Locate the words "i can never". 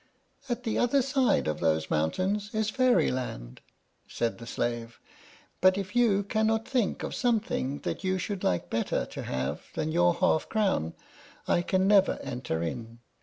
11.47-12.13